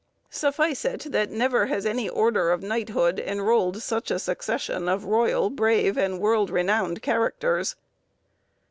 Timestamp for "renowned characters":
6.49-7.75